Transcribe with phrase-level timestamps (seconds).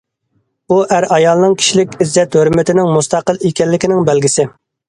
[0.71, 4.49] بۇ ئەر- ئايالنىڭ كىشىلىك ئىززەت- ھۆرمىتىنىڭ مۇستەقىل ئىكەنلىكىنىڭ بەلگىسى.